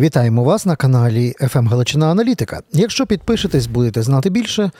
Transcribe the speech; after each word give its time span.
Вітаємо 0.00 0.44
вас 0.44 0.66
на 0.66 0.76
каналі 0.76 1.34
«ФМ 1.40 1.66
Галичина 1.66 2.10
Аналітика. 2.10 2.62
Якщо 2.72 3.06
підпишетесь, 3.06 3.66
будете 3.66 4.02
знати 4.02 4.30
більше, 4.30 4.70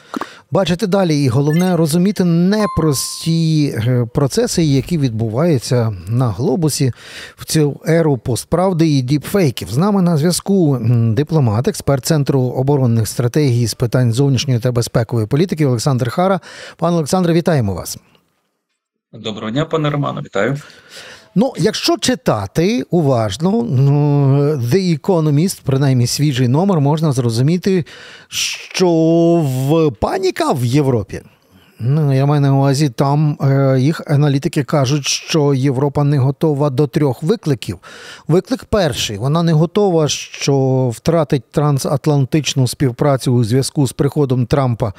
бачити 0.50 0.87
далі, 0.87 1.25
і 1.25 1.29
головне 1.29 1.77
розуміти 1.77 2.25
непрості 2.25 3.75
е, 3.77 4.06
процеси, 4.14 4.62
які 4.62 4.98
відбуваються 4.98 5.96
на 6.09 6.29
глобусі 6.29 6.93
в 7.37 7.45
цю 7.45 7.80
еру 7.87 8.19
постправди 8.19 8.88
і 8.88 9.03
діпфейків. 9.03 9.69
З 9.71 9.77
нами 9.77 10.03
на 10.03 10.17
зв'язку 10.17 10.79
дипломат, 11.17 11.69
експерт 11.69 12.04
центру 12.04 12.40
оборонних 12.40 13.08
стратегій 13.08 13.67
з 13.67 13.74
питань 13.74 14.13
зовнішньої 14.13 14.60
та 14.60 14.72
безпекової 14.72 15.26
політики 15.26 15.67
Олександр 15.67 16.10
Хара. 16.10 16.41
Пане 16.77 16.97
Олександре, 16.97 17.33
вітаємо 17.33 17.74
вас. 17.74 17.98
Доброго 19.12 19.51
дня, 19.51 19.65
пане 19.65 19.91
Романо, 19.91 20.20
вітаю. 20.20 20.56
Ну, 21.34 21.52
якщо 21.56 21.96
читати 21.98 22.84
уважно, 22.91 23.51
The 24.56 25.01
Economist, 25.01 25.60
принаймні 25.65 26.06
свіжий 26.06 26.48
номер, 26.48 26.80
можна 26.80 27.12
зрозуміти, 27.12 27.84
що 28.29 28.88
в 29.45 29.91
паніка 30.01 30.52
в 30.52 30.65
Європі. 30.65 31.21
Ну, 31.85 32.13
я 32.13 32.27
маю 32.27 32.41
на 32.41 32.55
увазі, 32.57 32.89
там 32.89 33.39
е, 33.41 33.81
їх 33.81 34.03
аналітики 34.07 34.65
кажуть, 34.65 35.07
що 35.07 35.55
Європа 35.55 36.05
не 36.05 36.19
готова 36.19 36.71
до 36.71 36.87
трьох 36.87 37.23
викликів. 37.23 37.79
Виклик 38.29 38.65
перший: 38.65 39.19
вона 39.19 39.43
не 39.43 39.53
готова, 39.53 40.09
що 40.09 40.89
втратить 40.95 41.51
трансатлантичну 41.51 42.69
співпрацю 42.69 43.33
у 43.33 43.45
зв'язку 43.45 43.87
з 43.87 43.93
приходом 43.93 44.47
Трампа 44.47 44.93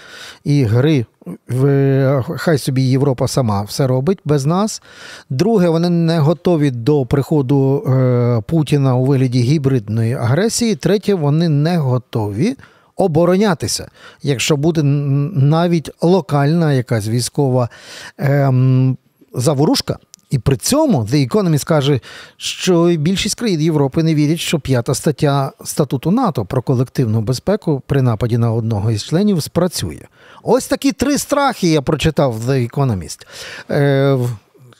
і 0.43 0.63
гри. 0.63 1.05
В, 1.49 2.23
хай 2.37 2.57
собі 2.57 2.81
Європа 2.81 3.27
сама 3.27 3.61
все 3.61 3.87
робить 3.87 4.19
без 4.25 4.45
нас. 4.45 4.81
Друге, 5.29 5.69
вони 5.69 5.89
не 5.89 6.19
готові 6.19 6.71
до 6.71 7.05
приходу 7.05 7.83
е, 7.87 8.41
Путіна 8.47 8.95
у 8.95 9.05
вигляді 9.05 9.39
гібридної 9.39 10.13
агресії. 10.13 10.75
Третє, 10.75 11.13
вони 11.13 11.49
не 11.49 11.77
готові 11.77 12.55
оборонятися, 13.03 13.87
якщо 14.23 14.57
буде 14.57 14.83
навіть 14.83 15.91
локальна 16.01 16.73
якась 16.73 17.07
військова 17.07 17.69
ем, 18.17 18.97
заворушка. 19.33 19.97
І 20.29 20.39
при 20.39 20.57
цьому 20.57 21.03
The 21.03 21.29
Economist 21.29 21.65
каже, 21.65 21.99
що 22.37 22.95
більшість 22.99 23.35
країн 23.35 23.61
Європи 23.61 24.03
не 24.03 24.15
вірять, 24.15 24.39
що 24.39 24.59
п'ята 24.59 24.95
стаття 24.95 25.51
статуту 25.63 26.11
НАТО 26.11 26.45
про 26.45 26.61
колективну 26.61 27.21
безпеку 27.21 27.81
при 27.87 28.01
нападі 28.01 28.37
на 28.37 28.51
одного 28.51 28.91
із 28.91 29.03
членів 29.03 29.43
спрацює. 29.43 30.01
Ось 30.43 30.67
такі 30.67 30.91
три 30.91 31.17
страхи 31.17 31.67
я 31.67 31.81
прочитав 31.81 32.33
в 32.33 32.49
The 32.49 32.69
Economist. 32.69 33.27
Е, 33.69 34.17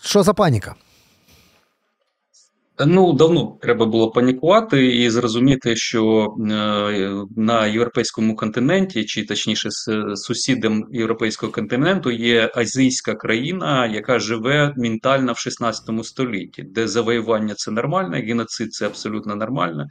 Що 0.02 0.24
за 0.24 0.34
паніка? 0.34 0.76
Ну, 2.80 3.14
давно 3.14 3.58
треба 3.62 3.86
було 3.86 4.12
панікувати 4.12 4.88
і 4.88 5.10
зрозуміти, 5.10 5.76
що 5.76 6.28
е, 6.40 7.26
на 7.38 7.68
європейському 7.68 8.36
континенті, 8.36 9.06
чи 9.06 9.26
точніше, 9.26 9.70
сусідом 10.16 10.86
європейського 10.92 11.52
континенту, 11.52 12.12
є 12.12 12.52
азійська 12.56 13.16
країна, 13.16 13.88
яка 13.88 14.20
живе 14.20 14.74
ментально 14.78 15.34
в 15.34 15.38
16 15.38 16.06
столітті, 16.06 16.64
де 16.64 16.88
завоювання 16.88 17.54
це 17.54 17.72
нормально, 17.72 18.18
геноцид 18.18 18.74
це 18.74 18.86
абсолютно 18.86 19.36
нормально, 19.36 19.88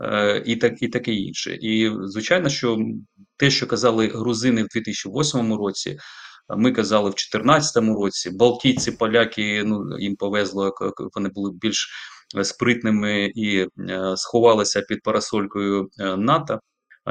е, 0.00 0.42
і 0.46 0.56
так 0.56 0.82
і 0.82 0.88
таке 0.88 1.12
інше. 1.12 1.58
І 1.60 1.90
звичайно, 2.04 2.48
що 2.48 2.78
те, 3.36 3.50
що 3.50 3.66
казали 3.66 4.08
грузини 4.08 4.62
в 4.62 4.66
2008 4.74 5.54
році. 5.54 5.98
Ми 6.48 6.72
казали 6.72 7.10
в 7.10 7.12
2014 7.12 7.76
році, 7.76 8.30
Балтійці, 8.30 8.92
поляки, 8.92 9.62
ну 9.64 9.98
їм 9.98 10.16
повезло, 10.16 10.74
вони 11.14 11.28
були 11.28 11.50
більш 11.60 11.88
спритними 12.42 13.32
і 13.34 13.58
е, 13.58 13.68
сховалися 14.16 14.80
під 14.80 15.02
парасолькою 15.02 15.88
е, 16.00 16.16
НАТО. 16.16 16.60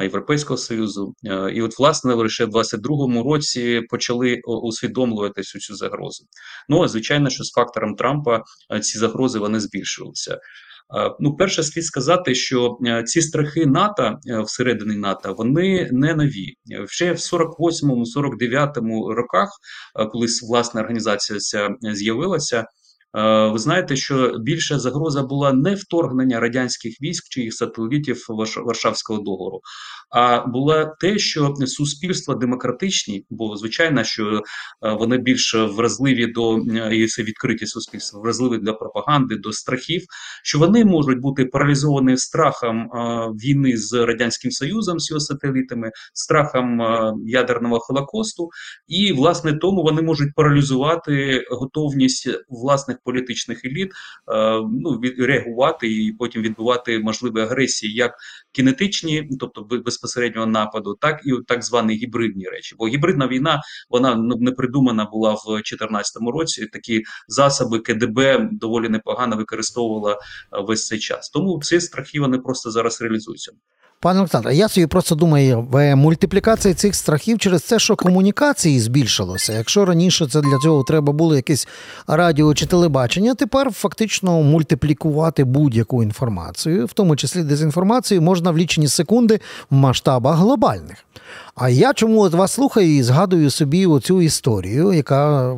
Європейського 0.02 0.58
союзу, 0.58 1.14
е, 1.26 1.52
і 1.54 1.62
от 1.62 1.80
власне 1.80 2.14
лише 2.14 2.46
в 2.46 2.50
22-му 2.50 3.24
році 3.24 3.82
почали 3.90 4.42
усвідомлювати 4.46 5.42
всю 5.42 5.62
цю 5.62 5.76
загрозу. 5.76 6.26
Ну 6.70 6.84
а 6.84 6.88
звичайно, 6.88 7.30
що 7.30 7.44
з 7.44 7.52
фактором 7.52 7.96
Трампа 7.96 8.44
ці 8.82 8.98
загрози 8.98 9.40
вони 9.40 9.60
збільшилися. 9.60 10.40
Ну, 11.20 11.36
перше, 11.36 11.64
слід 11.64 11.86
сказати, 11.86 12.36
що 12.36 12.78
ці 13.06 13.22
страхи 13.22 13.66
НАТО 13.66 14.20
всередині 14.46 14.98
НАТО 14.98 15.36
вони 15.38 15.90
не 15.92 16.16
нові. 16.16 16.54
Ще 16.88 17.12
в 17.12 17.16
48-му, 17.16 18.04
49-му 18.18 19.14
роках, 19.14 19.50
коли 20.12 20.28
власна 20.50 20.82
організація 20.82 21.40
ця 21.40 21.70
з'явилася. 21.82 22.66
Е, 23.18 23.48
ви 23.48 23.60
знаєте, 23.60 23.96
що 23.96 24.38
більша 24.40 24.80
загроза 24.80 25.24
була 25.24 25.54
не 25.54 25.76
вторгнення 25.76 26.40
радянських 26.40 27.02
військ 27.02 27.30
чи 27.30 27.42
їх 27.42 27.54
сателітів 27.54 28.26
Варшавського 28.66 29.20
договору, 29.20 29.62
а 30.10 30.46
була 30.48 30.86
те, 30.86 31.18
що 31.18 31.54
суспільства 31.66 32.36
демократичні, 32.36 33.26
бо 33.30 33.58
звичайно, 33.58 34.04
що 34.04 34.42
е, 34.86 34.94
вони 34.94 35.18
більш 35.18 35.56
вразливі 35.56 36.28
до 36.28 36.58
і 36.92 37.08
це 37.08 37.24
відкриті 37.24 37.66
суспільства, 37.66 38.22
вразливі 38.22 38.58
для 38.58 38.74
пропаганди, 38.74 39.36
до 39.36 39.52
страхів, 39.52 40.06
що 40.44 40.60
вони 40.60 40.86
можуть 40.86 41.20
бути 41.20 41.46
паралізовані 41.46 42.18
страхом 42.18 42.82
е, 42.82 42.88
війни 43.44 43.78
з 43.78 44.06
радянським 44.06 44.52
союзом 44.52 45.00
з 45.00 45.10
його 45.10 45.20
сателітами, 45.20 45.92
страхом 46.14 46.82
ядерного 47.26 47.80
холокосту, 47.80 48.50
і 48.88 49.14
власне 49.14 49.54
тому 49.54 49.84
вони 49.84 50.02
можуть 50.02 50.36
паралізувати 50.36 51.46
готовність 51.52 52.30
власних 52.50 52.98
політичних 53.04 53.66
еліт 53.66 53.92
е, 53.92 53.94
ну 54.72 55.02
реагувати 55.20 55.88
і 55.88 56.14
потім 56.14 56.42
відбувати 56.42 57.00
можливі 57.00 57.42
агресії, 57.42 57.94
як 57.94 58.16
кінетичні, 58.52 59.30
тобто 59.40 59.62
безпосереднього 59.62 60.48
нападу, 60.48 60.98
так 61.02 61.22
і 61.26 61.32
так 61.48 61.64
звані 61.64 61.94
гібридні 61.94 62.46
речі. 62.46 62.76
Бо 62.80 62.88
гібридна 62.88 63.28
війна 63.28 63.62
вона 63.90 64.16
ну, 64.16 64.36
не 64.40 64.52
придумана 64.52 65.06
була 65.06 65.34
в 65.34 65.44
2014 65.48 66.16
році. 66.34 66.66
Такі 66.66 67.04
засоби 67.28 67.80
КДБ 67.80 68.50
доволі 68.52 68.90
непогано 68.90 69.38
використовувала 69.38 70.14
е, 70.14 70.18
весь 70.52 70.88
цей 70.88 71.00
час. 71.00 71.30
Тому 71.30 71.62
ці 71.64 71.80
страхи 71.80 72.20
вони 72.20 72.38
просто 72.38 72.72
зараз 72.72 73.02
реалізуються. 73.02 73.52
Пане 74.04 74.20
Олександре, 74.20 74.56
я 74.56 74.70
собі 74.70 74.88
просто 74.88 75.16
думаю, 75.16 75.68
мультиплікація 75.96 76.74
цих 76.74 76.96
страхів 76.96 77.40
через 77.40 77.62
те, 77.62 77.80
що 77.80 77.96
комунікації 77.96 78.80
збільшилося. 78.80 79.54
Якщо 79.54 79.86
раніше 79.86 80.28
це 80.28 80.42
для 80.42 80.58
цього 80.58 80.84
треба 80.84 81.14
було 81.14 81.36
якесь 81.36 81.68
радіо 82.08 82.54
чи 82.54 82.66
телебачення, 82.66 83.36
тепер 83.36 83.72
фактично 83.72 84.44
мультиплікувати 84.44 85.44
будь-яку 85.44 86.04
інформацію, 86.04 86.86
в 86.86 86.94
тому 86.94 87.16
числі 87.16 87.44
дезінформацію, 87.44 88.22
можна 88.22 88.52
в 88.52 88.58
лічені 88.58 88.88
секунди 88.88 89.40
в 89.70 89.76
масштабах 89.76 90.38
глобальних. 90.38 90.98
А 91.56 91.70
я 91.70 91.94
чому 91.94 92.22
от 92.22 92.34
вас 92.34 92.52
слухаю 92.52 92.96
і 92.96 93.04
згадую 93.04 93.50
собі 93.50 93.86
оцю 93.86 94.22
історію, 94.22 94.94
яка 94.94 95.54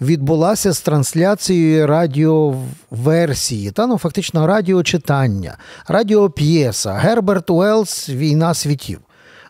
відбулася 0.00 0.72
з 0.72 0.80
трансляцією 0.80 1.86
радіоверсії, 1.86 3.70
та 3.70 3.86
ну 3.86 3.98
фактично 3.98 4.46
радіочитання, 4.46 5.56
радіоп'єса, 5.88 6.92
Герберт 6.92 7.50
Уелс 7.88 8.08
Війна 8.08 8.54
світів. 8.54 9.00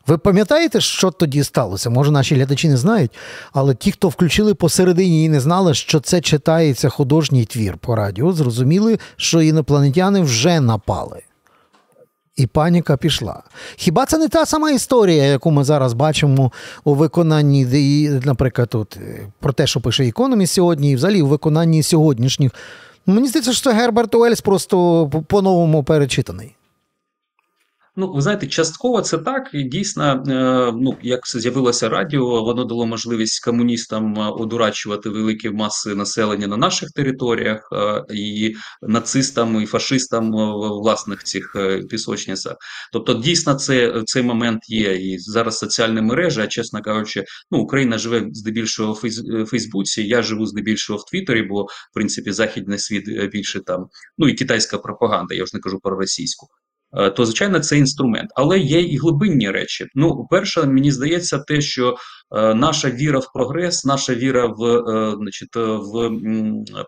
Ви 0.07 0.19
пам'ятаєте, 0.19 0.81
що 0.81 1.11
тоді 1.11 1.45
сталося? 1.45 1.91
Може, 1.91 2.11
наші 2.11 2.35
глядачі 2.35 2.69
не 2.69 2.77
знають, 2.77 3.11
але 3.53 3.75
ті, 3.75 3.93
хто 3.93 4.09
включили 4.09 4.55
посередині 4.55 5.25
і 5.25 5.29
не 5.29 5.41
знали, 5.41 5.75
що 5.75 6.01
це 6.01 6.21
читається 6.21 6.89
художній 6.89 7.45
твір 7.45 7.77
по 7.77 7.97
радіо, 7.97 8.33
зрозуміли, 8.33 8.99
що 9.17 9.43
інопланетяни 9.43 10.21
вже 10.21 10.61
напали 10.61 11.23
і 12.37 12.47
паніка 12.47 12.97
пішла. 12.97 13.43
Хіба 13.77 14.07
це 14.07 14.19
не 14.19 14.29
та 14.29 14.47
сама 14.47 14.71
історія, 14.71 15.25
яку 15.25 15.51
ми 15.51 15.65
зараз 15.65 15.93
бачимо 15.93 16.53
у 16.85 16.95
виконанні, 16.95 18.11
наприклад, 18.25 18.69
тут 18.69 18.97
е, 18.97 19.27
про 19.41 19.53
те, 19.53 19.67
що 19.67 19.81
пише 19.81 20.09
Економіст 20.09 20.55
сьогодні, 20.55 20.91
і 20.91 20.95
взагалі 20.95 21.23
у 21.23 21.27
виконанні 21.27 21.83
сьогоднішніх? 21.83 22.53
Мені 23.07 23.29
здається, 23.29 23.53
що 23.53 23.71
Герберт 23.71 24.15
Уельс 24.15 24.41
просто 24.41 25.07
по-новому 25.27 25.85
перечитаний. 25.85 26.58
Ну, 28.01 28.13
ви 28.13 28.23
знаєте, 28.23 28.47
частково 28.47 29.03
це 29.03 29.19
так, 29.19 29.51
і 29.53 29.63
дійсно, 29.63 30.25
е, 30.29 30.73
ну 30.81 30.97
як 31.03 31.27
з'явилося 31.27 31.89
радіо, 31.89 32.45
воно 32.45 32.65
дало 32.65 32.87
можливість 32.87 33.45
комуністам 33.45 34.19
е, 34.19 34.29
одурачувати 34.29 35.09
великі 35.09 35.51
маси 35.51 35.95
населення 35.95 36.47
на 36.47 36.57
наших 36.57 36.91
територіях, 36.91 37.69
е, 37.73 38.05
і 38.15 38.55
нацистам 38.83 39.63
і 39.63 39.67
фашистам 39.67 40.33
в 40.33 40.81
власних 40.83 41.25
цих 41.25 41.57
пісочницях. 41.91 42.57
Тобто, 42.93 43.15
дійсно, 43.15 43.55
це 43.55 44.03
цей 44.07 44.23
момент 44.23 44.61
є. 44.69 44.95
І 44.95 45.19
зараз 45.19 45.59
соціальні 45.59 46.01
мережі, 46.01 46.41
а 46.41 46.47
чесно 46.47 46.83
кажучи, 46.83 47.25
ну 47.51 47.59
Україна 47.59 47.99
живе 47.99 48.27
здебільшого 48.33 48.93
в 48.93 49.47
Фейсбуці. 49.47 50.03
Я 50.03 50.23
живу 50.23 50.47
здебільшого 50.47 50.99
в 50.99 51.05
Твіттері, 51.11 51.43
бо 51.43 51.63
в 51.63 51.95
принципі 51.95 52.33
західний 52.33 52.79
світ 52.79 53.31
більше 53.33 53.61
там, 53.61 53.87
ну 54.19 54.29
і 54.29 54.35
китайська 54.35 54.79
пропаганда. 54.79 55.35
Я 55.35 55.45
вже 55.45 55.57
не 55.57 55.61
кажу 55.61 55.79
про 55.83 55.97
російську. 55.97 56.49
Е, 56.97 57.11
то 57.11 57.25
звичайно 57.25 57.61
це 57.61 57.79
інструмент, 57.79 58.31
але 58.35 58.59
є 58.59 58.81
і 58.81 58.97
глибинні 58.97 59.51
речі. 59.51 59.87
Ну, 59.95 60.27
перше, 60.31 60.67
мені 60.67 60.93
здається, 60.93 61.39
те, 61.39 61.61
що 61.61 61.97
е, 62.37 62.55
наша 62.55 62.91
віра 62.91 63.19
в 63.19 63.33
прогрес, 63.33 63.85
наша 63.85 64.15
віра 64.15 64.47
в 64.47 64.65
е, 64.65 65.15
значить, 65.19 65.57
в 65.57 66.11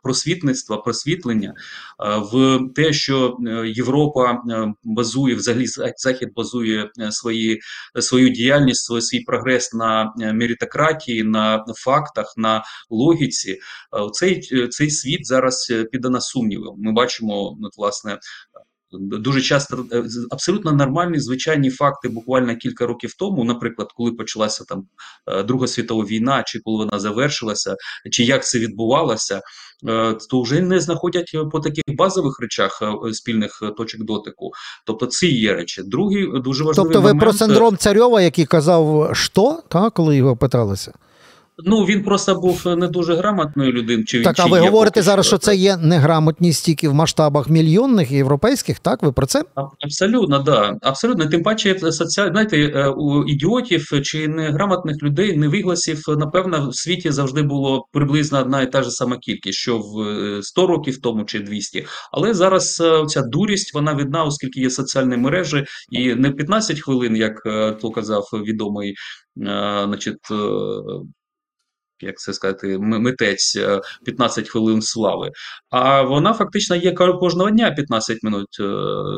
просвітництво, 0.02 0.82
просвітлення, 0.82 1.54
в 2.32 2.60
те, 2.74 2.92
що 2.92 3.36
Європа 3.66 4.38
базує 4.84 5.34
взагалі 5.34 5.66
захід 5.96 6.28
базує 6.36 6.90
свої 7.10 7.60
свою 8.00 8.28
діяльність, 8.28 9.02
свій, 9.02 9.20
прогрес 9.20 9.74
на 9.74 10.12
меритократії, 10.16 11.22
на 11.22 11.64
фактах, 11.76 12.34
на 12.36 12.62
логіці. 12.90 13.58
Цей 14.12 14.40
цей 14.68 14.90
світ 14.90 15.26
зараз 15.26 15.72
піде 15.92 16.08
на 16.08 16.20
сумніви. 16.20 16.66
Ми 16.78 16.92
бачимо, 16.92 17.56
от, 17.62 17.78
власне, 17.78 18.18
Дуже 18.92 19.40
часто 19.40 19.84
е, 19.92 20.04
абсолютно 20.30 20.72
нормальні 20.72 21.18
звичайні 21.18 21.70
факти. 21.70 22.08
Буквально 22.08 22.56
кілька 22.56 22.86
років 22.86 23.14
тому, 23.14 23.44
наприклад, 23.44 23.88
коли 23.96 24.12
почалася 24.12 24.64
там 24.64 24.86
е, 25.26 25.42
Друга 25.42 25.66
світова 25.66 26.04
війна, 26.04 26.42
чи 26.46 26.60
коли 26.60 26.84
вона 26.84 26.98
завершилася, 26.98 27.76
чи 28.10 28.24
як 28.24 28.46
це 28.46 28.58
відбувалося, 28.58 29.40
е, 29.88 30.14
то 30.30 30.42
вже 30.42 30.60
не 30.60 30.80
знаходять 30.80 31.36
по 31.52 31.60
таких 31.60 31.84
базових 31.96 32.40
речах 32.40 32.82
спільних 33.12 33.62
точок 33.76 34.00
дотику. 34.02 34.50
Тобто, 34.86 35.06
ці 35.06 35.26
є 35.26 35.54
речі. 35.54 35.82
Другий 35.86 36.40
дуже 36.40 36.64
важливий 36.64 36.92
Тобто, 36.92 37.00
ви 37.00 37.08
момент... 37.08 37.20
про 37.20 37.32
синдром 37.32 37.76
царьова, 37.76 38.22
який 38.22 38.46
казав, 38.46 39.10
що 39.12 39.58
так, 39.68 39.92
коли 39.92 40.16
його 40.16 40.36
питалися. 40.36 40.92
Ну 41.64 41.84
він 41.84 42.02
просто 42.02 42.34
був 42.34 42.66
не 42.76 42.88
дуже 42.88 43.14
грамотною 43.14 43.72
людиною. 43.72 44.04
Чи 44.04 44.22
так, 44.22 44.36
чи 44.36 44.42
а 44.42 44.46
ви 44.46 44.58
говорите 44.58 45.02
зараз, 45.02 45.26
що, 45.26 45.38
це 45.38 45.56
є 45.56 45.76
неграмотність 45.76 46.64
тільки 46.64 46.88
в 46.88 46.94
масштабах 46.94 47.48
мільйонних 47.48 48.10
європейських? 48.10 48.78
Так, 48.78 49.02
ви 49.02 49.12
про 49.12 49.26
це? 49.26 49.42
Абсолютно, 49.84 50.38
да. 50.38 50.76
Абсолютно. 50.82 51.26
Тим 51.26 51.42
паче, 51.42 51.92
соціаль... 51.92 52.30
знаєте, 52.30 52.56
е, 52.56 52.88
у 52.88 53.24
ідіотів 53.24 54.02
чи 54.02 54.28
неграмотних 54.28 55.02
людей, 55.02 55.36
невигласів, 55.36 56.02
напевно, 56.08 56.68
в 56.68 56.76
світі 56.76 57.10
завжди 57.10 57.42
було 57.42 57.86
приблизно 57.92 58.40
одна 58.40 58.62
і 58.62 58.72
та 58.72 58.82
ж 58.82 58.90
сама 58.90 59.16
кількість, 59.18 59.58
що 59.58 59.78
в 59.78 60.42
100 60.42 60.62
е, 60.62 60.66
років 60.66 61.00
тому 61.00 61.24
чи 61.24 61.40
200. 61.40 61.86
Але 62.12 62.34
зараз 62.34 62.80
е, 62.80 63.06
ця 63.06 63.22
дурість 63.22 63.74
вона 63.74 63.92
видна, 63.92 64.24
оскільки 64.24 64.60
є 64.60 64.70
соціальні 64.70 65.16
мережі, 65.16 65.64
і 65.90 66.14
не 66.14 66.30
15 66.30 66.80
хвилин, 66.80 67.16
як 67.16 67.42
то 67.80 67.90
казав 67.90 68.28
відомий. 68.32 68.94
Значить, 69.36 70.16
як 72.02 72.18
це 72.18 72.32
сказати, 72.32 72.78
митець 72.78 73.58
15 74.04 74.44
е, 74.44 74.48
хвилин 74.48 74.82
слави. 74.82 75.30
А 75.70 76.02
вона 76.02 76.32
фактично 76.32 76.76
є 76.76 76.92
кожного 76.92 77.50
дня 77.50 77.70
15 77.70 78.22
минут 78.22 78.48
е, 78.60 78.64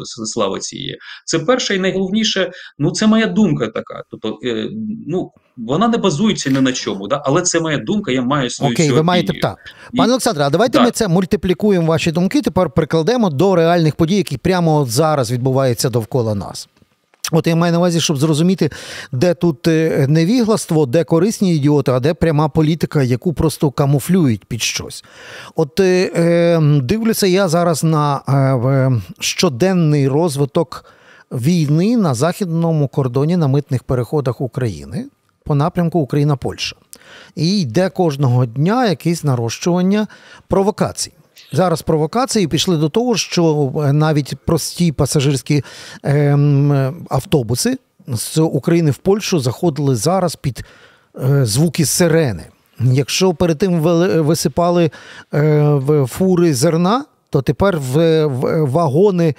слави 0.05 0.59
цієї. 0.59 0.99
Це 1.25 1.39
перше 1.39 1.77
і 1.77 1.79
найголовніше. 1.79 2.51
Ну 2.79 2.91
це 2.91 3.07
моя 3.07 3.27
думка 3.27 3.67
така. 3.67 4.03
Тобто, 4.11 4.39
е, 4.45 4.69
ну 5.09 5.31
вона 5.57 5.89
не 5.89 5.99
базується 5.99 6.51
ні 6.51 6.61
на 6.61 6.73
чому, 6.73 7.09
да? 7.09 7.23
але 7.25 7.43
це 7.43 7.61
моя 7.61 7.79
думка. 7.79 8.13
Я 8.13 8.23
маю 8.23 8.51
свою 8.51 8.73
Окей, 8.73 8.91
ви 8.91 9.03
маєте 9.03 9.33
так. 9.43 9.59
Пане 9.97 10.13
Олександре, 10.13 10.45
а 10.45 10.51
давайте 10.51 10.79
да. 10.79 10.85
ми 10.85 10.91
це 10.91 11.09
мультиплікуємо 11.09 11.87
ваші 11.87 12.13
думки. 12.13 12.43
Тепер 12.43 12.71
прикладемо 12.71 13.31
до 13.31 13.57
реальних 13.57 13.97
подій, 13.97 14.17
які 14.17 14.39
прямо 14.39 14.85
зараз 14.89 15.33
відбуваються 15.33 15.91
довкола 15.91 16.35
нас. 16.35 16.69
От 17.33 17.47
я 17.47 17.57
маю 17.57 17.73
на 17.73 17.79
увазі, 17.79 18.01
щоб 18.01 18.17
зрозуміти, 18.17 18.71
де 19.13 19.35
тут 19.35 19.69
е, 19.69 20.07
невігластво, 20.09 20.87
де 20.87 21.05
корисні 21.05 21.55
ідіоти, 21.57 21.93
а 21.93 22.01
де 22.01 22.15
пряма 22.15 22.49
політика, 22.49 23.03
яку 23.03 23.33
просто 23.33 23.71
камуфлюють 23.71 24.45
під 24.45 24.63
щось. 24.63 25.05
От 25.57 25.81
е, 25.81 26.13
е 26.17 26.61
дивлюся 26.83 27.27
я 27.27 27.49
зараз 27.49 27.85
на 27.85 28.23
е, 28.29 29.03
щоденний 29.21 30.09
розвиток 30.09 30.85
війни 31.33 31.97
на 31.97 32.15
західному 32.15 32.89
кордоні 32.89 33.37
на 33.37 33.49
митних 33.49 33.83
переходах 33.83 34.41
України 34.41 35.05
по 35.45 35.55
напрямку 35.55 35.99
Україна-Польща. 35.99 36.77
І 37.35 37.61
йде 37.61 37.89
кожного 37.89 38.47
дня 38.47 38.87
якесь 38.87 39.25
нарощування 39.25 40.07
провокацій. 40.49 41.13
Зараз 41.53 41.83
провокації 41.83 42.49
пішли 42.49 42.77
до 42.77 42.89
того, 42.89 43.17
що 43.17 43.73
навіть 43.93 44.35
прості 44.45 44.93
пасажирські 44.93 45.65
ем, 46.03 46.73
автобуси 47.11 47.79
з 48.09 48.39
України 48.39 48.91
в 48.91 48.97
Польщу 48.97 49.39
заходили 49.39 49.97
зараз 49.97 50.37
під 50.37 50.65
е, 51.23 51.47
звуки 51.47 51.87
сирени. 51.87 52.45
Якщо 52.81 53.35
перед 53.35 53.59
тим 53.59 53.81
висипали 53.81 54.91
е, 55.35 55.79
фури 56.09 56.55
зерна, 56.55 57.05
то 57.33 57.43
тепер 57.43 57.79
в 57.79 58.27
вагони 58.65 59.35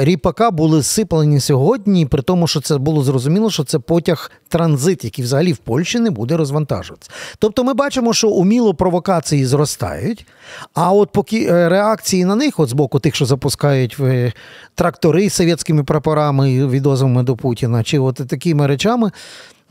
ріпака 0.00 0.50
були 0.50 0.82
сиплені 0.82 1.40
сьогодні, 1.40 2.06
при 2.06 2.22
тому, 2.22 2.46
що 2.46 2.60
це 2.60 2.78
було 2.78 3.02
зрозуміло, 3.02 3.50
що 3.50 3.64
це 3.64 3.78
потяг 3.78 4.30
транзит, 4.48 5.04
який 5.04 5.24
взагалі 5.24 5.52
в 5.52 5.56
Польщі 5.56 5.98
не 5.98 6.10
буде 6.10 6.36
розвантажуватися. 6.36 7.10
Тобто 7.38 7.64
ми 7.64 7.74
бачимо, 7.74 8.12
що 8.12 8.28
уміло 8.28 8.74
провокації 8.74 9.46
зростають, 9.46 10.26
а 10.74 10.92
от 10.92 11.12
поки 11.12 11.44
е, 11.44 11.68
реакції 11.68 12.24
на 12.24 12.34
них, 12.34 12.60
от 12.60 12.68
з 12.68 12.72
боку 12.72 12.98
тих, 12.98 13.14
що 13.14 13.26
запускають 13.26 13.96
е, 14.00 14.32
трактори 14.74 15.30
з 15.30 15.34
совєтськими 15.34 15.84
прапорами, 15.84 16.66
відозвами 16.66 17.22
до 17.22 17.36
Путіна, 17.36 17.82
чи 17.82 17.98
от 17.98 18.14
такими 18.14 18.66
речами. 18.66 19.10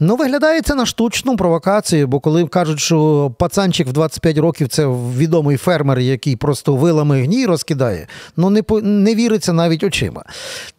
Ну, 0.02 0.16
виглядає 0.16 0.62
це 0.62 0.76
на 0.76 0.86
штучну 0.86 1.38
провокацію, 1.38 2.08
бо 2.08 2.20
коли 2.20 2.48
кажуть, 2.48 2.80
що 2.80 3.32
пацанчик 3.40 3.88
в 3.88 3.92
25 3.92 4.38
років 4.38 4.68
це 4.68 4.88
відомий 5.18 5.58
фермер, 5.58 6.00
який 6.00 6.36
просто 6.36 6.76
вилами 6.76 7.22
гній 7.22 7.46
розкидає, 7.46 8.08
ну 8.38 8.50
не 8.50 8.64
не 8.82 9.16
віриться 9.16 9.54
навіть 9.54 9.84
очима. 9.84 10.24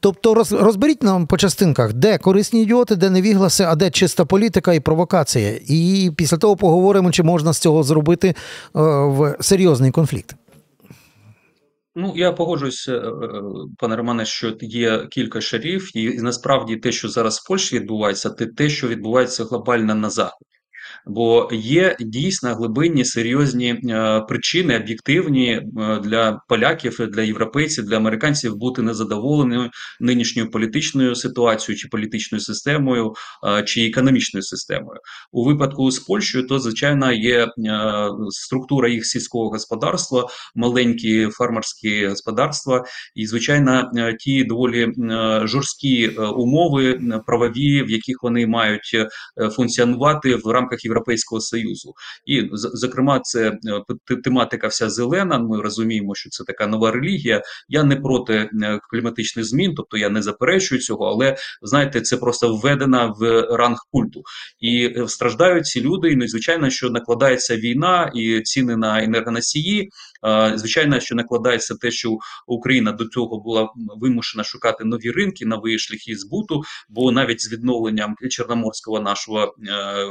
Тобто 0.00 0.34
роз, 0.34 0.52
розберіть 0.52 1.02
нам 1.02 1.26
по 1.26 1.36
частинках, 1.36 1.92
де 1.92 2.18
корисні 2.18 2.62
ідіоти, 2.62 2.96
де 2.96 3.10
невігласи, 3.10 3.64
а 3.64 3.74
де 3.74 3.90
чиста 3.90 4.24
політика 4.24 4.72
і 4.72 4.80
провокація. 4.80 5.60
І 5.66 6.10
після 6.16 6.36
того 6.36 6.56
поговоримо, 6.56 7.10
чи 7.10 7.22
можна 7.22 7.52
з 7.52 7.58
цього 7.58 7.82
зробити 7.82 8.28
е, 8.28 8.34
в 9.04 9.36
серйозний 9.40 9.90
конфлікт. 9.90 10.36
Ну, 11.94 12.12
я 12.16 12.32
погоджуюсь, 12.32 12.88
е, 12.88 12.92
е, 12.92 13.42
пане 13.78 13.96
Романе, 13.96 14.24
що 14.24 14.56
є 14.60 15.06
кілька 15.06 15.40
шарів, 15.40 15.96
і 15.96 16.22
насправді 16.22 16.76
те, 16.76 16.92
що 16.92 17.08
зараз 17.08 17.38
в 17.38 17.48
Польщі 17.48 17.78
відбувається, 17.78 18.30
те, 18.30 18.68
що 18.68 18.88
відбувається 18.88 19.44
глобально 19.44 19.94
на 19.94 20.10
заході 20.10 20.59
бо 21.06 21.48
є 21.52 21.96
дійсно 22.00 22.54
глибинні 22.54 23.04
серйозні 23.04 23.68
е, 23.70 24.20
причини, 24.28 24.76
об'єктивні 24.76 25.50
е, 25.50 26.00
для 26.04 26.42
поляків, 26.48 27.08
для 27.12 27.22
європейців, 27.22 27.84
для 27.84 27.96
американців 27.96 28.56
бути 28.56 28.82
незадоволеними 28.82 29.70
нинішньою 30.00 30.50
політичною 30.50 31.14
ситуацією, 31.14 31.78
чи 31.78 31.88
політичною 31.88 32.40
системою, 32.40 33.12
е, 33.46 33.62
чи 33.62 33.86
економічною 33.86 34.42
системою. 34.42 35.00
У 35.32 35.44
випадку 35.44 35.90
з 35.90 35.98
Польщею, 35.98 36.46
то 36.46 36.58
звичайно 36.58 37.12
є 37.12 37.48
структура 38.28 38.88
їх 38.88 39.06
сільського 39.06 39.48
господарства, 39.48 40.28
маленькі 40.54 41.28
фермерські 41.30 42.06
господарства, 42.06 42.84
і 43.14 43.26
звичайно, 43.26 43.90
ті 44.18 44.44
доволі 44.44 44.92
жорсткі 45.44 46.08
умови 46.36 47.00
правові, 47.26 47.82
в 47.82 47.90
яких 47.90 48.16
вони 48.22 48.46
мають 48.46 48.96
функціонувати 49.56 50.36
в 50.36 50.46
рамках 50.46 50.79
Європейського 50.84 51.40
союзу, 51.40 51.94
і 52.26 52.48
зокрема, 52.52 53.20
це 53.20 53.48
е, 54.10 54.16
тематика 54.24 54.66
вся 54.66 54.90
зелена. 54.90 55.38
Ми 55.38 55.62
розуміємо, 55.62 56.14
що 56.14 56.30
це 56.30 56.44
така 56.44 56.66
нова 56.66 56.90
релігія. 56.90 57.42
Я 57.68 57.84
не 57.84 57.96
проти 57.96 58.34
е, 58.34 58.80
кліматичних 58.90 59.44
змін, 59.44 59.74
тобто 59.76 59.96
я 59.96 60.08
не 60.08 60.22
заперечую 60.22 60.80
цього, 60.80 61.04
але 61.04 61.36
знаєте, 61.62 62.00
це 62.00 62.16
просто 62.16 62.56
введена 62.56 63.14
в 63.18 63.46
ранг 63.56 63.78
культу 63.92 64.22
і 64.60 64.86
е, 64.86 65.08
страждають 65.08 65.66
ці 65.66 65.80
люди. 65.80 66.12
І 66.12 66.16
незвичайно, 66.16 66.70
що 66.70 66.90
накладається 66.90 67.56
війна 67.56 68.12
і 68.14 68.40
ціни 68.40 68.76
на 68.76 69.04
енергоносії. 69.04 69.90
Звичайно, 70.54 71.00
що 71.00 71.14
накладається 71.14 71.74
те, 71.74 71.90
що 71.90 72.18
Україна 72.46 72.92
до 72.92 73.04
цього 73.04 73.40
була 73.40 73.68
вимушена 74.00 74.44
шукати 74.44 74.84
нові 74.84 75.10
ринки, 75.10 75.46
нові 75.46 75.78
шляхи 75.78 76.16
збуту, 76.16 76.62
бо 76.88 77.12
навіть 77.12 77.40
з 77.40 77.52
відновленням 77.52 78.14
чорноморського 78.30 79.00
нашого 79.00 79.54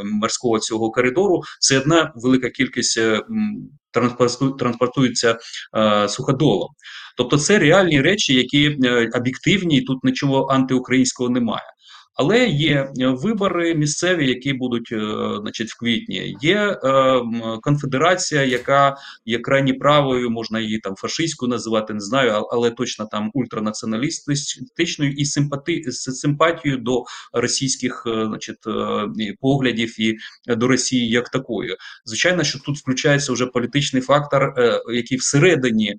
морського 0.06 0.60
цього 0.60 0.92
коридору 0.92 1.42
це 1.60 1.80
одна 1.80 2.12
велика 2.16 2.50
кількість 2.50 2.98
е, 2.98 3.22
транспортується 4.58 5.38
е, 5.78 6.10
суходолом. 6.10 6.70
Тобто 7.18 7.38
це 7.38 7.60
реальні 7.60 8.02
речі, 8.02 8.34
які 8.34 8.78
е, 8.84 9.10
об'єктивні, 9.14 9.78
і 9.78 9.82
тут 9.82 10.04
нічого 10.04 10.48
антиукраїнського 10.48 11.30
немає. 11.30 11.74
Але 12.20 12.48
є 12.48 12.92
е, 13.00 13.08
вибори 13.08 13.76
місцеві, 13.76 14.28
які 14.28 14.54
будуть 14.54 14.92
е, 14.92 14.98
значить, 15.42 15.70
в 15.70 15.80
квітні. 15.80 16.38
Є 16.42 16.56
е, 16.56 17.22
конфедерація, 17.62 18.44
яка 18.44 18.96
є 19.26 19.40
крайні 19.40 19.74
правою, 19.74 20.30
можна 20.30 20.60
її 20.60 20.80
там 20.80 20.96
фашистською 20.96 21.50
називати, 21.50 21.94
не 21.94 22.00
знаю, 22.00 22.32
але 22.32 22.72
точно 22.72 23.08
там 23.12 23.32
ультранаціоналістичною 23.34 25.12
і 25.12 25.26
симпати 25.26 25.92
симпатією 25.92 26.82
до 26.82 27.04
російських 27.34 28.04
значить, 28.06 28.58
поглядів 29.40 30.02
і 30.02 30.18
до 30.48 30.68
Росії 30.68 31.10
як 31.10 31.30
такої. 31.30 31.76
Звичайно, 32.06 32.44
що 32.44 32.60
тут 32.60 32.78
включається 32.78 33.34
вже 33.34 33.46
політичний 33.46 34.02
фактор, 34.02 34.54
який 34.94 35.18
всередині 35.18 35.96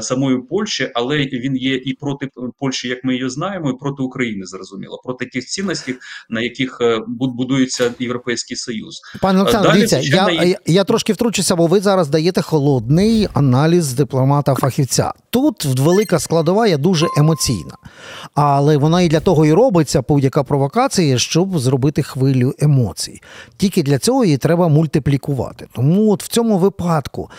самої 0.00 0.38
Польщі, 0.38 0.90
але 0.94 1.18
він 1.18 1.56
є 1.56 1.74
і 1.74 1.94
проти 2.00 2.28
Польщі, 2.58 2.88
як 2.88 3.04
ми 3.04 3.14
її 3.14 3.30
знаємо, 3.30 3.70
і 3.70 3.74
проти 3.80 4.02
України 4.02 4.46
зрозуміло, 4.46 5.00
проти 5.04 5.26
тих 5.26 5.44
цінностей, 5.44 5.94
на 6.30 6.40
яких 6.40 6.78
будується 7.08 7.94
європейський 7.98 8.56
союз. 8.56 9.00
Пане 9.20 9.40
Олександр, 9.40 9.72
дивіться, 9.72 9.98
я, 9.98 10.30
я 10.30 10.56
я 10.66 10.84
трошки 10.84 11.12
втручуся, 11.12 11.56
бо 11.56 11.66
ви 11.66 11.80
зараз 11.80 12.08
даєте 12.08 12.42
холодний 12.42 13.28
аналіз 13.32 13.92
дипломата 13.92 14.54
фахівця. 14.54 15.12
Тут 15.30 15.64
велика 15.64 16.18
складова 16.18 16.66
є 16.66 16.76
дуже 16.76 17.06
емоційна, 17.18 17.76
але 18.34 18.76
вона 18.76 19.02
і 19.02 19.08
для 19.08 19.20
того 19.20 19.46
і 19.46 19.52
робиться 19.52 20.02
будь-яка 20.08 20.42
провокація, 20.42 21.18
щоб 21.18 21.58
зробити 21.58 22.02
хвилю 22.02 22.54
емоцій. 22.58 23.20
Тільки 23.56 23.82
для 23.82 23.98
цього 23.98 24.24
її 24.24 24.36
треба 24.36 24.68
мультиплікувати. 24.68 25.66
Тому 25.72 26.12
от 26.12 26.22
в 26.22 26.28
цьому 26.28 26.58
випадку 26.58 27.30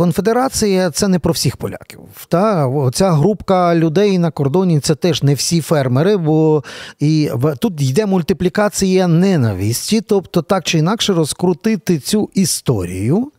конфедерація 0.00 0.90
це 0.90 1.08
не 1.08 1.18
про 1.18 1.32
всіх 1.32 1.56
поляків. 1.56 2.00
Та 2.28 2.66
Оця 2.66 3.10
групка 3.10 3.74
людей 3.74 4.18
на 4.18 4.30
кордоні 4.30 4.80
це 4.80 4.94
теж 4.94 5.22
не 5.22 5.34
всі 5.34 5.60
фермери, 5.60 6.16
бо 6.16 6.64
і 6.98 7.30
тут 7.60 7.82
йде 7.82 8.06
мультиплікація 8.06 9.06
ненависті, 9.06 10.00
тобто 10.00 10.42
так 10.42 10.64
чи 10.64 10.78
інакше 10.78 11.12
розкрутити 11.12 11.98
цю 11.98 12.30
історію. 12.34 13.32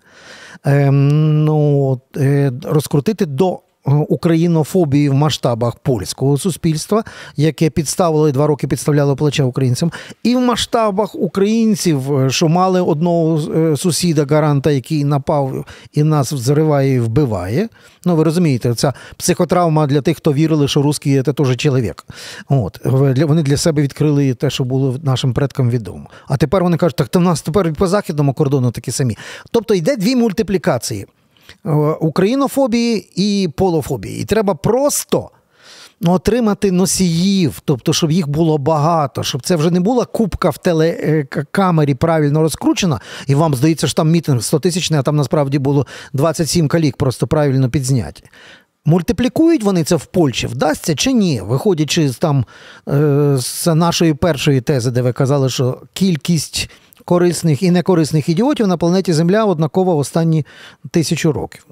Ем, 0.64 1.46
ну, 1.46 2.02
е, 2.18 2.52
розкрутити 2.64 3.26
до 3.26 3.60
українофобії 3.86 5.10
в 5.10 5.14
масштабах 5.14 5.76
польського 5.76 6.38
суспільства, 6.38 7.04
яке 7.36 7.70
підставило 7.70 8.30
і 8.30 8.32
два 8.32 8.48
роки 8.48 8.68
підставляло 8.68 9.16
плече 9.16 9.44
українцям, 9.44 9.92
і 10.24 10.36
в 10.36 10.40
масштабах 10.40 11.16
українців, 11.16 12.18
е, 12.18 12.30
що 12.30 12.48
мали 12.48 12.82
одного 12.82 13.40
е, 13.56 13.78
сусіда 13.78 14.26
гаранта, 14.26 14.72
який 14.72 15.04
напав 15.04 15.66
і 15.94 16.04
нас 16.04 16.34
взриває 16.34 16.94
і 16.94 17.00
вбиває. 17.00 17.70
Ну, 18.06 18.16
ви 18.16 18.24
розумієте, 18.24 18.76
ця 18.76 18.94
психотравма 19.18 19.88
для 19.88 20.02
тих, 20.02 20.18
хто 20.18 20.34
вірили, 20.34 20.68
що 20.68 20.82
русський 20.82 21.24
це 21.24 21.34
теж 21.34 21.58
чоловік. 21.58 22.06
От 22.50 22.86
вони 23.26 23.44
для 23.44 23.58
себе 23.58 23.82
відкрили 23.82 24.34
те, 24.34 24.50
що 24.50 24.64
було 24.64 25.00
нашим 25.04 25.34
предкам 25.34 25.70
відомо. 25.70 26.10
А 26.28 26.38
тепер 26.38 26.64
вони 26.64 26.78
кажуть, 26.78 26.96
так 26.96 27.08
то 27.08 27.20
в 27.20 27.22
нас 27.22 27.42
тепер 27.42 27.74
по 27.74 27.88
західному 27.88 28.34
кордону 28.34 28.72
такі 28.72 28.92
самі. 28.92 29.18
Тобто 29.52 29.74
йде 29.74 29.96
дві 29.96 30.16
мультиплікації. 30.16 31.08
Е, 31.66 31.72
українофобії 32.00 33.10
і 33.16 33.50
полофобії. 33.56 34.22
І 34.22 34.26
треба 34.26 34.56
просто 34.56 35.30
ну, 36.02 36.12
отримати 36.12 36.72
носіїв, 36.72 37.62
тобто, 37.66 37.94
щоб 37.94 38.12
їх 38.12 38.28
було 38.28 38.58
багато, 38.58 39.24
щоб 39.24 39.42
це 39.42 39.56
вже 39.56 39.72
не 39.72 39.80
була 39.80 40.06
кубка 40.06 40.50
в 40.50 40.58
телекамері 40.58 41.96
правильно 41.96 42.42
розкручена, 42.42 43.00
і 43.28 43.36
вам 43.36 43.56
здається, 43.56 43.88
що 43.88 43.96
там 43.96 44.12
мітинг 44.12 44.44
100 44.44 44.60
тисячний, 44.60 45.00
а 45.00 45.04
там 45.04 45.16
насправді 45.16 45.60
було 45.60 45.88
27 46.14 46.68
калік, 46.68 46.98
просто 46.98 47.28
правильно 47.28 47.70
підзняті. 47.70 48.24
Мультиплікують 48.86 49.64
вони 49.64 49.84
це 49.84 49.96
в 49.96 50.06
Польщі, 50.06 50.48
вдасться 50.48 50.96
чи 50.96 51.14
ні? 51.14 51.42
Виходячи 51.42 52.10
з 52.10 52.18
там 52.18 52.46
е, 52.90 53.34
з 53.38 53.76
нашої 53.76 54.14
першої 54.14 54.62
тези, 54.62 54.92
де 54.92 55.02
ви 55.02 55.14
казали, 55.14 55.50
що 55.50 55.82
кількість 55.94 56.70
корисних 57.12 57.64
і 57.64 57.72
некорисних 57.72 58.30
ідіотів 58.30 58.68
на 58.68 58.78
планеті 58.78 59.14
Земля 59.14 59.46
однаково 59.46 59.98
останні 59.98 60.46
тисячу 60.92 61.32
років. 61.32 61.66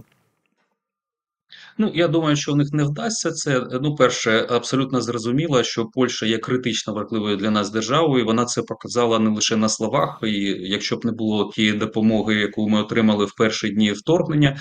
Ну 1.81 1.91
я 1.95 2.07
думаю, 2.07 2.35
що 2.35 2.53
у 2.53 2.55
них 2.55 2.67
не 2.71 2.83
вдасться 2.83 3.31
це. 3.31 3.67
Ну, 3.81 3.95
перше, 3.95 4.47
абсолютно 4.49 5.01
зрозуміло, 5.01 5.63
що 5.63 5.85
Польща 5.85 6.25
є 6.25 6.37
критично 6.37 6.93
важливою 6.93 7.37
для 7.37 7.51
нас 7.51 7.71
державою. 7.71 8.25
Вона 8.25 8.45
це 8.45 8.61
показала 8.61 9.19
не 9.19 9.29
лише 9.29 9.55
на 9.55 9.69
словах. 9.69 10.19
І 10.23 10.55
якщо 10.59 10.95
б 10.97 11.05
не 11.05 11.11
було 11.11 11.51
тієї 11.55 11.73
допомоги, 11.73 12.35
яку 12.35 12.69
ми 12.69 12.81
отримали 12.81 13.25
в 13.25 13.33
перші 13.37 13.69
дні 13.69 13.91
вторгнення, 13.91 14.57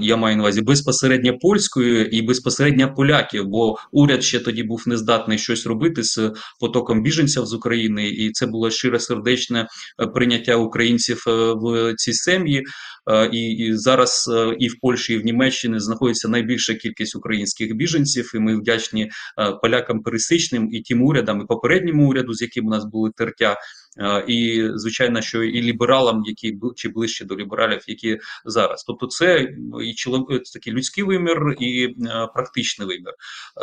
я 0.00 0.16
маю 0.16 0.36
на 0.36 0.42
увазі 0.42 0.62
безпосередньо 0.62 1.38
польською 1.38 2.06
і 2.06 2.22
безпосередньо 2.22 2.94
поляків, 2.94 3.44
бо 3.46 3.76
уряд 3.92 4.24
ще 4.24 4.40
тоді 4.40 4.62
був 4.62 4.82
не 4.86 4.96
здатний 4.96 5.38
щось 5.38 5.66
робити 5.66 6.02
з 6.02 6.32
потоком 6.60 7.02
біженців 7.02 7.46
з 7.46 7.54
України, 7.54 8.08
і 8.08 8.30
це 8.30 8.46
було 8.46 8.70
щире 8.70 9.00
сердечне 9.00 9.66
е, 10.02 10.06
прийняття 10.06 10.56
українців 10.56 11.24
е, 11.26 11.32
в 11.54 11.94
цій 11.94 12.12
сім'ї. 12.12 12.64
Е, 13.10 13.30
і, 13.32 13.50
і 13.50 13.76
зараз 13.76 14.30
і 14.58 14.68
в 14.68 14.74
Польщі, 14.80 15.14
і 15.14 15.18
в 15.18 15.24
Німеччині 15.24 15.78
знаходиться 15.78 16.28
най 16.28 16.39
найбільша 16.40 16.74
кількість 16.74 17.16
українських 17.16 17.74
біженців, 17.74 18.32
і 18.34 18.38
ми 18.38 18.56
вдячні 18.56 19.02
е, 19.02 19.52
полякам 19.62 20.02
пересичним 20.02 20.68
і 20.72 20.80
тим 20.80 21.02
урядам, 21.02 21.40
і 21.40 21.46
попередньому 21.46 22.08
уряду, 22.08 22.34
з 22.34 22.42
яким 22.42 22.66
у 22.66 22.70
нас 22.70 22.84
були 22.84 23.10
тертя. 23.16 23.56
Е, 23.98 24.24
і 24.28 24.68
звичайно, 24.74 25.20
що 25.20 25.42
і 25.42 25.62
лібералам, 25.62 26.22
які 26.24 26.58
чи 26.76 26.88
ближче 26.88 27.24
до 27.24 27.36
лібералів, 27.36 27.80
які 27.86 28.18
зараз, 28.44 28.84
тобто, 28.84 29.06
це 29.06 29.48
і 29.84 29.94
чоловік 29.94 30.42
такий 30.52 30.72
людський 30.72 31.04
вимір 31.04 31.56
і 31.60 31.84
е, 31.84 32.28
практичний 32.34 32.88
вимір. 32.88 33.12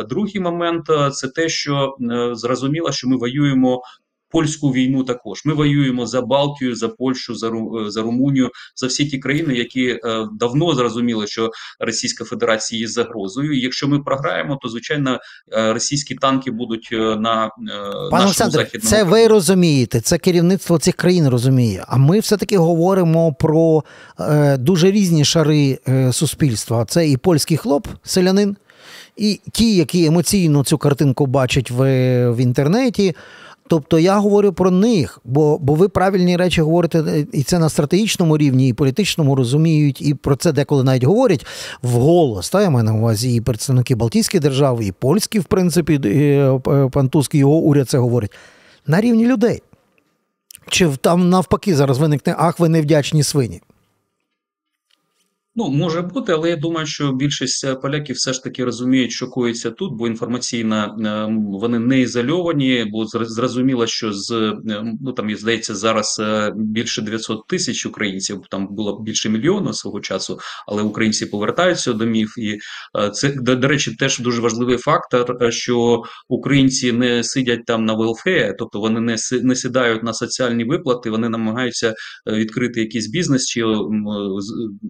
Другий 0.09 0.39
момент 0.39 0.85
це 1.13 1.27
те, 1.27 1.49
що 1.49 1.97
зрозуміло, 2.33 2.91
що 2.91 3.09
ми 3.09 3.17
воюємо 3.17 3.81
польську 4.29 4.69
війну. 4.71 5.03
Також 5.03 5.41
ми 5.45 5.53
воюємо 5.53 6.05
за 6.05 6.21
Балтію, 6.21 6.75
за 6.75 6.87
Польщу, 6.87 7.35
за 7.35 7.49
Ру, 7.49 7.89
за 7.89 8.01
Румунію, 8.01 8.51
за 8.75 8.87
всі 8.87 9.05
ті 9.05 9.17
країни, 9.17 9.53
які 9.53 9.87
е, 9.87 9.99
давно 10.39 10.75
зрозуміли, 10.75 11.27
що 11.27 11.51
Російська 11.79 12.25
Федерація 12.25 12.81
є 12.81 12.87
загрозою. 12.87 13.57
І 13.57 13.61
Якщо 13.61 13.87
ми 13.87 13.99
програємо, 13.99 14.59
то 14.61 14.69
звичайно 14.69 15.19
е, 15.53 15.73
російські 15.73 16.15
танки 16.15 16.51
будуть 16.51 16.89
е, 16.91 16.97
на 16.97 17.45
е, 17.45 17.49
Пане 18.11 18.23
Олександр, 18.23 18.57
західному 18.57 18.89
це 18.89 19.03
ви 19.03 19.27
розумієте. 19.27 20.01
Це 20.01 20.17
керівництво 20.17 20.79
цих 20.79 20.95
країн 20.95 21.27
розуміє. 21.27 21.85
А 21.87 21.97
ми 21.97 22.19
все 22.19 22.37
таки 22.37 22.57
говоримо 22.57 23.33
про 23.33 23.83
е, 24.19 24.57
дуже 24.57 24.91
різні 24.91 25.25
шари 25.25 25.79
е, 25.87 26.13
суспільства. 26.13 26.85
Це 26.85 27.09
і 27.09 27.17
польський 27.17 27.57
хлоп, 27.57 27.87
селянин. 28.03 28.57
І 29.17 29.39
ті, 29.51 29.75
які 29.75 30.05
емоційно 30.05 30.63
цю 30.63 30.77
картинку 30.77 31.25
бачать 31.25 31.71
в 31.71 31.81
в 32.31 32.37
інтернеті, 32.37 33.15
Тобто 33.67 33.99
я 33.99 34.19
говорю 34.19 34.53
про 34.53 34.71
них, 34.71 35.19
бо 35.23 35.57
бо 35.57 35.73
ви 35.75 35.89
правильні 35.89 36.37
речі 36.37 36.61
говорите, 36.61 37.25
і 37.33 37.43
це 37.43 37.59
на 37.59 37.69
стратегічному 37.69 38.37
рівні, 38.37 38.69
і 38.69 38.73
політичному 38.73 39.35
розуміють, 39.35 40.01
і 40.01 40.13
про 40.13 40.35
це 40.35 40.51
деколи 40.51 40.83
навіть 40.83 41.03
говорять 41.03 41.45
вголос. 41.81 42.49
Та 42.49 42.61
я 42.61 42.69
маю 42.69 42.85
на 42.85 42.93
увазі 42.93 43.35
і 43.35 43.41
представники 43.41 43.95
Балтійських 43.95 44.41
держав, 44.41 44.81
і 44.81 44.91
польські, 44.91 45.39
в 45.39 45.45
принципі, 45.45 45.93
і 45.93 46.23
е, 46.69 46.89
пан 46.91 47.09
Туск, 47.09 47.35
його 47.35 47.55
уряд 47.55 47.89
це 47.89 47.97
говорить 47.97 48.31
на 48.87 49.01
рівні 49.01 49.25
людей. 49.25 49.61
Чи 50.69 50.89
там 51.01 51.29
навпаки 51.29 51.75
зараз 51.75 51.97
виникне 51.97 52.35
ах, 52.37 52.59
ви 52.59 52.69
невдячні 52.69 53.23
свині? 53.23 53.61
Ну, 55.59 55.69
може 55.69 56.01
бути, 56.01 56.33
але 56.33 56.49
я 56.49 56.55
думаю, 56.55 56.87
що 56.87 57.11
більшість 57.11 57.65
е, 57.65 57.75
поляків 57.75 58.15
все 58.15 58.33
ж 58.33 58.43
таки 58.43 58.65
розуміють, 58.65 59.11
що 59.11 59.27
коїться 59.27 59.71
тут, 59.71 59.93
бо 59.93 60.07
інформаційно 60.07 60.75
е, 60.75 61.27
вони 61.59 61.79
не 61.79 61.99
ізольовані, 62.01 62.85
бо 62.91 63.05
зрозуміло, 63.05 63.87
що 63.87 64.13
з 64.13 64.31
е, 64.31 64.83
ну 65.01 65.13
там 65.13 65.35
здається 65.35 65.75
зараз 65.75 66.21
більше 66.55 67.01
900 67.01 67.47
тисяч 67.47 67.85
українців. 67.85 68.41
Там 68.49 68.67
було 68.67 69.01
більше 69.01 69.29
мільйона 69.29 69.73
свого 69.73 69.99
часу, 69.99 70.39
але 70.67 70.81
українці 70.83 71.25
повертаються 71.25 71.93
до 71.93 71.97
домів. 71.97 72.35
І 72.39 72.57
це 73.13 73.29
до, 73.29 73.67
речі, 73.67 73.95
теж 73.95 74.19
дуже 74.19 74.41
важливий 74.41 74.77
фактор, 74.77 75.53
що 75.53 76.03
українці 76.27 76.91
не 76.91 77.23
сидять 77.23 77.65
там 77.65 77.85
на 77.85 77.93
велфеє, 77.93 78.55
тобто 78.59 78.79
вони 78.79 78.99
не 78.99 79.15
не 79.43 79.55
сідають 79.55 80.03
на 80.03 80.13
соціальні 80.13 80.63
виплати, 80.63 81.09
вони 81.09 81.29
намагаються 81.29 81.93
відкрити 82.27 82.79
якийсь 82.79 83.07
бізнес 83.07 83.45
чи 83.45 83.65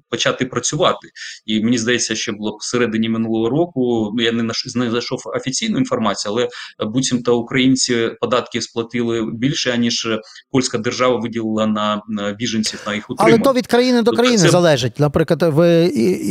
почати 0.09 0.45
працювати. 0.57 1.07
І 1.45 1.63
мені 1.63 1.77
здається, 1.77 2.15
що 2.15 2.33
було 2.33 2.57
всередині 2.61 3.09
минулого 3.09 3.49
року. 3.49 4.11
Ну 4.15 4.23
я 4.23 4.31
не 4.31 4.53
знайшов 4.65 5.19
офіційну 5.25 5.77
інформацію, 5.77 6.31
але 6.31 6.47
буцімто 6.91 7.37
українці 7.37 8.09
податки 8.21 8.61
сплатили 8.61 9.25
більше 9.33 9.77
ніж 9.77 10.07
польська 10.51 10.77
держава 10.77 11.19
виділила 11.19 11.67
на, 11.67 12.01
біженців 12.39 12.79
на 12.87 12.95
їх 12.95 13.09
утримання. 13.09 13.35
Але 13.35 13.43
то 13.43 13.57
від 13.57 13.67
країни 13.67 14.01
до 14.01 14.11
країни 14.11 14.37
це... 14.37 14.49
залежить. 14.49 14.99
Наприклад, 14.99 15.43
в 15.43 15.87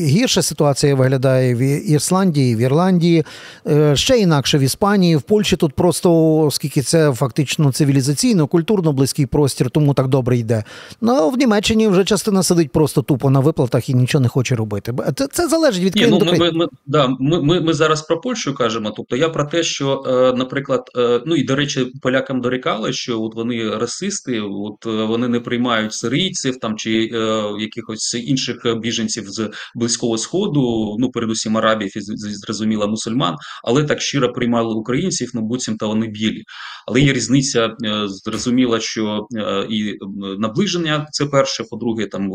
гірша 0.06 0.42
ситуація 0.42 0.94
виглядає 0.94 1.54
в 1.54 1.60
Ісландії, 1.90 2.56
в 2.56 2.58
Ірландії, 2.58 3.24
е, 3.66 3.96
ще 3.96 4.18
інакше 4.18 4.58
в 4.58 4.60
Іспанії, 4.60 5.16
в 5.16 5.22
Польщі 5.22 5.56
тут 5.56 5.74
просто 5.74 6.36
оскільки 6.36 6.82
це 6.82 7.12
фактично 7.12 7.72
цивілізаційно, 7.72 8.46
культурно 8.46 8.92
близький 8.92 9.26
простір, 9.26 9.70
тому 9.70 9.94
так 9.94 10.08
добре 10.08 10.38
йде. 10.38 10.64
Ну 11.00 11.30
в 11.30 11.38
Німеччині 11.38 11.88
вже 11.88 12.04
частина 12.04 12.42
сидить 12.42 12.72
просто 12.72 13.02
тупо 13.02 13.30
на 13.30 13.40
виплатах 13.40 13.88
і 13.88 13.94
нічого 13.94 14.15
нічого 14.16 14.22
не 14.22 14.28
хоче 14.28 14.56
робити. 14.56 14.92
Це 15.16 15.26
це 15.26 15.48
залежить 15.48 15.84
від 15.84 15.92
країни 15.92 16.12
ну, 16.12 16.18
до 16.18 16.24
країни. 16.24 16.50
Ми, 16.52 16.58
ми, 16.58 16.68
да, 16.86 17.08
ми, 17.20 17.42
ми, 17.42 17.60
ми 17.60 17.72
зараз 17.72 18.02
про 18.02 18.20
Польщу 18.20 18.54
кажемо. 18.54 18.90
Тобто 18.96 19.16
я 19.16 19.28
про 19.28 19.44
те, 19.44 19.62
що, 19.62 20.02
е, 20.06 20.38
наприклад, 20.38 20.90
е, 20.96 21.22
ну 21.26 21.36
і 21.36 21.44
до 21.44 21.56
речі, 21.56 21.86
полякам 22.02 22.40
дорікали, 22.40 22.92
що 22.92 23.22
от 23.22 23.34
вони 23.34 23.76
расисти, 23.76 24.40
от 24.40 24.86
е, 24.86 25.04
вони 25.04 25.28
не 25.28 25.40
приймають 25.40 25.92
сирійців 25.92 26.58
там 26.58 26.76
чи 26.76 27.10
е, 27.12 27.42
якихось 27.60 28.14
інших 28.14 28.56
біженців 28.82 29.24
з 29.26 29.50
близького 29.74 30.18
сходу, 30.18 30.96
ну 30.98 31.10
передусім 31.10 31.56
арабів 31.56 31.96
і 31.96 32.00
зрозуміло 32.00 32.88
мусульман, 32.88 33.36
але 33.64 33.84
так 33.84 34.00
щиро 34.00 34.32
приймали 34.32 34.74
українців, 34.74 35.30
ну 35.34 35.40
буцімто 35.40 35.88
вони 35.88 36.06
білі. 36.06 36.42
Але 36.88 37.00
є 37.00 37.12
різниця, 37.12 37.74
зрозуміла, 38.06 38.80
що 38.80 39.26
і 39.70 39.94
наближення 40.38 41.06
це 41.10 41.26
перше, 41.26 41.64
по-друге, 41.70 42.06
там 42.06 42.30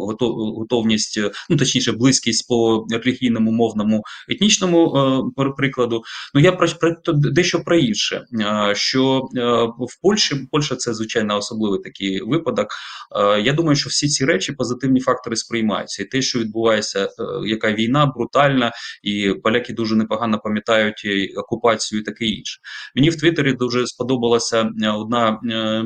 готовність, 0.58 1.20
ну 1.50 1.58
точніше, 1.58 1.71
точніше, 1.72 1.92
близькість 1.92 2.48
по 2.48 2.86
релігійному, 2.92 3.52
мовному, 3.52 4.04
етнічному 4.30 5.34
прикладу. 5.58 6.04
Ну 6.34 6.42
я 6.42 6.52
про, 6.52 6.68
про 6.68 7.14
дещо 7.14 7.64
про 7.64 7.78
інше, 7.78 8.26
що 8.74 9.22
в 9.80 10.02
Польщі 10.02 10.36
Польща 10.52 10.76
це 10.76 10.94
звичайно 10.94 11.38
особливий 11.38 11.80
такий 11.84 12.22
випадок. 12.22 12.68
Я 13.44 13.54
думаю, 13.54 13.76
що 13.76 13.90
всі 13.90 14.08
ці 14.08 14.26
речі 14.26 14.52
позитивні 14.52 15.00
фактори 15.00 15.36
сприймаються, 15.36 16.04
і 16.04 16.06
те, 16.06 16.22
що 16.22 16.40
відбувається, 16.40 17.10
яка 17.46 17.74
війна 17.74 18.06
брутальна, 18.06 18.72
і 19.04 19.34
поляки 19.44 19.74
дуже 19.74 19.96
непогано 19.96 20.40
пам'ятають 20.44 21.08
окупацію, 21.38 22.02
і 22.02 22.04
таке 22.04 22.26
інше. 22.26 22.60
Мені 22.96 23.10
в 23.10 23.20
Твіттері 23.20 23.54
дуже 23.54 23.88
сподобалася 23.88 24.70
одна 24.96 25.40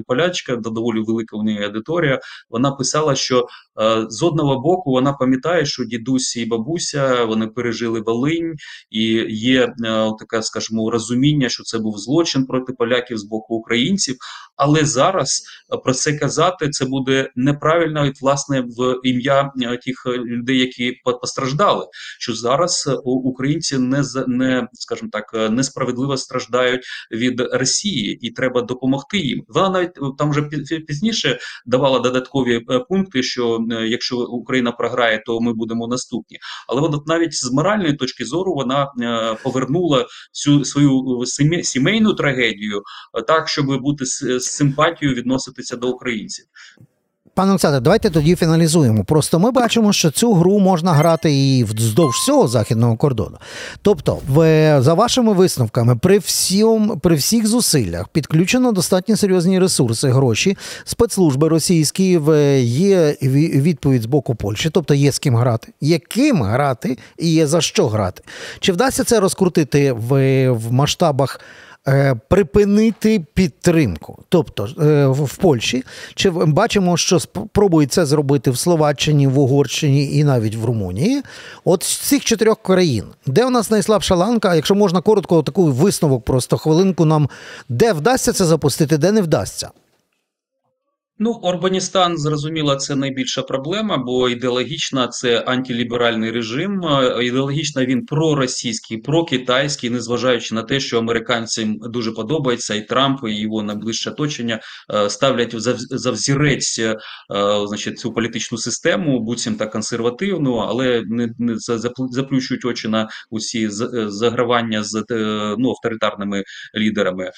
полячка, 0.07 0.55
доволі 0.55 0.99
велика 0.99 1.37
в 1.37 1.43
неї 1.43 1.63
аудиторія. 1.63 2.19
Вона 2.49 2.71
писала, 2.71 3.15
що 3.15 3.47
Е, 3.81 4.05
з 4.09 4.23
одного 4.23 4.59
боку, 4.59 4.91
вона 4.91 5.13
пам'ятає, 5.13 5.64
що 5.65 5.85
дідусі 5.85 6.41
і 6.41 6.45
бабуся 6.45 7.25
вони 7.25 7.47
пережили 7.47 8.01
Волинь, 8.01 8.55
і 8.89 9.03
є 9.29 9.63
е, 9.63 9.73
таке, 10.19 10.43
скажімо, 10.43 10.91
розуміння, 10.91 11.49
що 11.49 11.63
це 11.63 11.79
був 11.79 11.97
злочин 11.97 12.45
проти 12.45 12.73
поляків 12.73 13.17
з 13.17 13.23
боку 13.23 13.55
українців. 13.55 14.15
Але 14.55 14.85
зараз 14.85 15.43
е, 15.73 15.77
про 15.77 15.93
це 15.93 16.13
казати 16.13 16.69
це 16.69 16.85
буде 16.85 17.31
неправильно 17.35 18.05
і 18.05 18.13
власне 18.21 18.61
в 18.61 18.99
ім'я 19.03 19.51
тих 19.85 20.05
людей, 20.05 20.59
які 20.59 21.01
постраждали. 21.21 21.85
Що 22.19 22.33
зараз 22.33 22.89
українці 23.03 23.77
не 23.77 24.03
не 24.27 24.67
скажімо 24.73 25.09
так 25.11 25.51
несправедливо 25.51 26.17
страждають 26.17 26.85
від 27.11 27.41
Росії, 27.41 28.19
і 28.21 28.31
треба 28.31 28.61
допомогти 28.61 29.17
їм. 29.17 29.43
Вона 29.47 29.69
навіть 29.69 30.17
там 30.17 30.31
вже 30.31 30.41
пізніше 30.87 31.39
давала 31.65 31.99
додаткові 31.99 32.61
пункти, 32.89 33.23
що 33.23 33.55
Е, 33.71 33.87
якщо 33.87 34.17
Україна 34.17 34.71
програє, 34.71 35.23
то 35.25 35.41
ми 35.41 35.53
будемо 35.53 35.87
наступні. 35.87 36.37
Але 36.67 36.81
от 36.81 37.07
навіть 37.07 37.33
з 37.33 37.51
моральної 37.51 37.93
точки 37.93 38.25
зору 38.25 38.53
вона 38.53 38.91
е, 39.01 39.37
повернула 39.43 40.05
цю 40.31 40.65
свою 40.65 41.23
сімейну 41.63 42.13
трагедію 42.13 42.83
е, 43.17 43.21
так, 43.21 43.49
щоб 43.49 43.81
бути 43.81 44.05
з 44.45 44.51
симпатією 44.51 45.17
відноситися 45.17 45.75
до 45.75 45.89
українців. 45.89 46.45
Пане 47.35 47.51
Олександре, 47.51 47.79
давайте 47.79 48.09
тоді 48.09 48.35
фіналізуємо. 48.35 49.03
Просто 49.03 49.39
ми 49.39 49.51
бачимо, 49.51 49.93
що 49.93 50.11
цю 50.11 50.33
гру 50.33 50.59
можна 50.59 50.93
грати 50.93 51.33
і 51.33 51.63
вздовж 51.63 52.15
всього 52.15 52.47
західного 52.47 52.97
кордону. 52.97 53.37
Тобто, 53.81 54.19
в, 54.29 54.37
за 54.81 54.93
вашими 54.93 55.33
висновками, 55.33 55.95
при 55.95 56.17
всім, 56.17 56.99
при 56.99 57.15
всіх 57.15 57.47
зусиллях 57.47 58.07
підключено 58.07 58.71
достатньо 58.71 59.17
серйозні 59.17 59.59
ресурси, 59.59 60.09
гроші, 60.09 60.57
спецслужби 60.83 61.47
російські 61.47 62.17
в 62.17 62.59
є 62.61 63.17
відповідь 63.21 64.01
з 64.01 64.05
боку 64.05 64.35
Польщі, 64.35 64.69
тобто 64.69 64.93
є 64.93 65.11
з 65.11 65.19
ким 65.19 65.35
грати, 65.35 65.73
є 65.81 65.99
ким 65.99 66.43
грати 66.43 66.97
і 67.17 67.33
є 67.33 67.47
за 67.47 67.61
що 67.61 67.87
грати. 67.87 68.23
Чи 68.59 68.71
вдасться 68.71 69.03
це 69.03 69.19
розкрутити 69.19 69.91
в, 69.91 70.49
в 70.49 70.71
масштабах? 70.71 71.39
Е, 71.87 72.15
припинити 72.27 73.25
підтримку, 73.33 74.23
тобто 74.29 74.67
е, 74.81 75.07
в 75.07 75.37
Польщі, 75.37 75.83
чи 76.15 76.29
бачимо, 76.29 76.97
що 76.97 77.19
спробують 77.19 77.91
це 77.91 78.05
зробити 78.05 78.51
в 78.51 78.57
Словаччині, 78.57 79.27
в 79.27 79.39
Угорщині 79.39 80.17
і 80.17 80.23
навіть 80.23 80.55
в 80.55 80.65
Румунії. 80.65 81.21
От 81.65 81.83
з 81.83 81.97
цих 81.97 82.25
чотирьох 82.25 82.57
країн, 82.61 83.05
де 83.25 83.45
у 83.45 83.49
нас 83.49 83.71
найслабша 83.71 84.15
ланка, 84.15 84.55
якщо 84.55 84.75
можна 84.75 85.01
коротко, 85.01 85.43
таку 85.43 85.63
висновок, 85.65 86.23
просто 86.23 86.57
хвилинку 86.57 87.05
нам 87.05 87.29
де 87.69 87.93
вдасться 87.93 88.33
це 88.33 88.45
запустити, 88.45 88.97
де 88.97 89.11
не 89.11 89.21
вдасться. 89.21 89.69
Ну, 91.19 91.31
Орбаністан 91.31 92.17
зрозуміло, 92.17 92.75
це 92.75 92.95
найбільша 92.95 93.41
проблема, 93.41 93.97
бо 93.97 94.29
ідеологічно 94.29 95.07
це 95.07 95.39
антиліберальний 95.39 96.31
режим. 96.31 96.81
Ідеологічно 97.21 97.85
він 97.85 98.05
проросійський, 98.05 98.97
прокитайський, 98.97 99.89
незважаючи 99.89 100.55
на 100.55 100.63
те, 100.63 100.79
що 100.79 100.99
американцям 100.99 101.77
дуже 101.79 102.11
подобається, 102.11 102.75
і 102.75 102.81
Трамп 102.81 103.19
і 103.27 103.39
його 103.39 103.63
найближче 103.63 104.09
оточення 104.09 104.59
е, 104.93 105.09
ставлять 105.09 105.53
за 105.89 106.11
взірець 106.11 106.79
е, 106.79 106.97
значить, 107.67 107.99
цю 107.99 108.13
політичну 108.13 108.57
систему, 108.57 109.19
буцім 109.19 109.55
та 109.55 109.67
консервативну, 109.67 110.55
але 110.55 111.03
не 111.07 111.29
не 111.39 111.55
заплющують 112.09 112.65
очі 112.65 112.87
на 112.87 113.09
усі 113.29 113.67
загравання 114.07 114.83
з 114.83 115.05
е, 115.11 115.55
ну, 115.57 115.69
авторитарними 115.69 116.43
лідерами. 116.77 117.31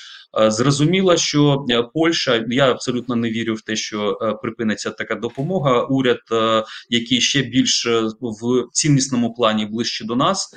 Зрозуміло, 0.47 1.17
що 1.17 1.65
Польща, 1.93 2.45
я 2.47 2.71
абсолютно 2.71 3.15
не 3.15 3.29
вірю 3.29 3.53
в 3.53 3.66
те, 3.67 3.75
що 3.75 4.17
е, 4.21 4.33
припиниться 4.41 4.91
така 4.91 5.15
допомога. 5.15 5.81
Уряд, 5.81 6.21
е, 6.31 6.63
який 6.89 7.21
ще 7.21 7.41
більш 7.41 7.85
е, 7.85 8.01
в 8.21 8.67
ціннісному 8.71 9.33
плані 9.33 9.65
ближче 9.65 10.05
до 10.05 10.15
нас. 10.15 10.55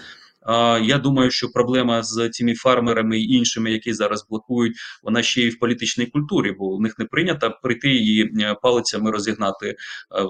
Я 0.82 0.98
думаю, 0.98 1.30
що 1.30 1.48
проблема 1.48 2.02
з 2.02 2.28
цими 2.28 2.54
фармерами 2.54 3.18
і 3.18 3.32
іншими, 3.32 3.72
які 3.72 3.92
зараз 3.92 4.26
блокують, 4.30 4.76
вона 5.02 5.22
ще 5.22 5.42
й 5.42 5.50
в 5.50 5.58
політичній 5.58 6.06
культурі, 6.06 6.52
бо 6.58 6.76
в 6.76 6.80
них 6.80 6.98
не 6.98 7.04
прийнято 7.04 7.58
прийти 7.62 7.94
і 7.94 8.30
палицями 8.62 9.10
розігнати. 9.10 9.76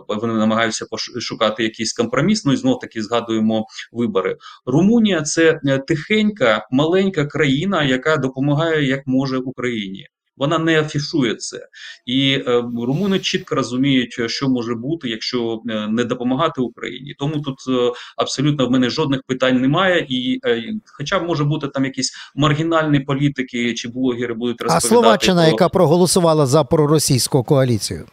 Вони 0.08 0.34
намагаються 0.34 0.86
пошукати 0.90 1.62
якийсь 1.62 1.92
компроміс. 1.92 2.44
Ну 2.44 2.52
і 2.52 2.56
знов 2.56 2.78
таки 2.78 3.02
згадуємо 3.02 3.66
вибори. 3.92 4.36
Румунія 4.66 5.22
це 5.22 5.60
тихенька, 5.88 6.66
маленька 6.70 7.26
країна, 7.26 7.84
яка 7.84 8.16
допомагає 8.16 8.86
як 8.86 9.06
може 9.06 9.38
Україні 9.38 10.06
вона 10.36 10.58
не 10.58 10.80
афішує 10.80 11.34
це, 11.34 11.68
і 12.06 12.32
е, 12.32 12.64
румуни 12.86 13.18
чітко 13.18 13.54
розуміють, 13.54 14.20
що 14.26 14.48
може 14.48 14.74
бути, 14.74 15.08
якщо 15.08 15.62
е, 15.70 15.88
не 15.88 16.04
допомагати 16.04 16.60
Україні. 16.60 17.14
Тому 17.18 17.40
тут 17.40 17.56
е, 17.68 17.92
абсолютно 18.16 18.66
в 18.66 18.70
мене 18.70 18.90
жодних 18.90 19.22
питань 19.26 19.60
немає. 19.60 20.06
І 20.08 20.40
е, 20.46 20.62
хоча 20.84 21.20
може 21.20 21.44
бути 21.44 21.68
там 21.68 21.84
якісь 21.84 22.12
маргінальні 22.34 23.00
політики 23.00 23.74
чи 23.74 23.88
блогери 23.88 24.34
будуть 24.34 24.60
розповідати. 24.60 24.86
А 24.86 24.88
Словаччина, 24.88 25.42
про... 25.42 25.50
яка 25.50 25.68
проголосувала 25.68 26.46
за 26.46 26.64
проросійську 26.64 27.44
коаліцію. 27.44 28.06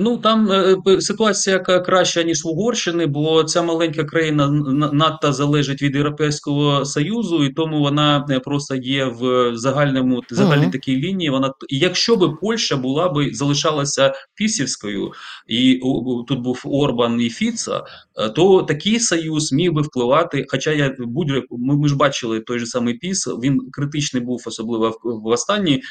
Ну 0.00 0.18
там 0.18 0.52
е, 0.52 1.00
ситуація 1.00 1.58
краща 1.58 2.22
ніж 2.22 2.44
в 2.44 2.48
Угорщини, 2.48 3.06
бо 3.06 3.44
ця 3.44 3.62
маленька 3.62 4.04
країна 4.04 4.48
надто 4.92 5.32
залежить 5.32 5.82
від 5.82 5.94
Європейського 5.94 6.84
союзу, 6.84 7.44
і 7.44 7.50
тому 7.52 7.80
вона 7.80 8.26
е, 8.30 8.40
просто 8.40 8.74
є 8.74 9.04
в 9.04 9.50
загальному 9.56 10.22
загальній 10.30 10.70
такій 10.70 10.96
лінії. 10.96 11.30
Вона 11.30 11.52
якщо 11.68 12.16
би 12.16 12.28
Польща 12.30 12.76
була 12.76 13.08
би 13.08 13.30
залишалася 13.32 14.12
пісівською, 14.34 15.12
і 15.46 15.80
тут 16.28 16.40
був 16.40 16.62
Орбан 16.64 17.20
і 17.20 17.30
Фіца, 17.30 17.84
е, 18.16 18.28
то 18.28 18.62
такий 18.62 19.00
союз 19.00 19.52
міг 19.52 19.72
би 19.72 19.82
впливати. 19.82 20.46
Хоча 20.48 20.70
я 20.70 20.96
будь 20.98 21.30
ми, 21.30 21.76
ми 21.76 21.88
ж 21.88 21.96
бачили 21.96 22.40
той 22.40 22.58
же 22.58 22.66
самий 22.66 22.94
піс. 22.94 23.26
Він 23.26 23.60
критичний 23.72 24.22
був, 24.22 24.42
особливо 24.46 24.90
в, 24.90 24.98
в 25.04 25.26
останній 25.26 25.82